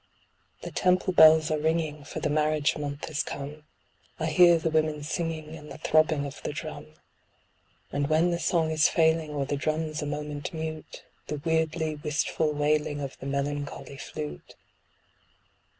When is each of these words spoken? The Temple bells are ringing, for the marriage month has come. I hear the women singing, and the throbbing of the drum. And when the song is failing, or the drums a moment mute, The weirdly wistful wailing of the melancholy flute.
The 0.63 0.71
Temple 0.71 1.13
bells 1.13 1.51
are 1.51 1.59
ringing, 1.59 2.03
for 2.03 2.21
the 2.21 2.29
marriage 2.31 2.75
month 2.75 3.05
has 3.05 3.21
come. 3.21 3.65
I 4.19 4.25
hear 4.25 4.57
the 4.57 4.71
women 4.71 5.03
singing, 5.03 5.55
and 5.55 5.71
the 5.71 5.77
throbbing 5.77 6.25
of 6.25 6.41
the 6.41 6.51
drum. 6.53 6.87
And 7.91 8.09
when 8.09 8.31
the 8.31 8.39
song 8.39 8.71
is 8.71 8.89
failing, 8.89 9.29
or 9.29 9.45
the 9.45 9.57
drums 9.57 10.01
a 10.01 10.07
moment 10.07 10.55
mute, 10.55 11.03
The 11.27 11.39
weirdly 11.45 11.93
wistful 11.97 12.51
wailing 12.51 12.99
of 12.99 13.15
the 13.19 13.27
melancholy 13.27 13.97
flute. 13.97 14.55